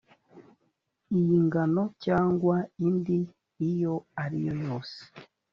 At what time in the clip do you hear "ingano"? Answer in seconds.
1.39-1.83